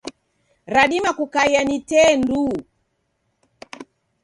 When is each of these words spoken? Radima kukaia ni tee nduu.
Radima 0.75 1.11
kukaia 1.17 1.61
ni 1.63 1.77
tee 1.89 2.11
nduu. 2.21 2.53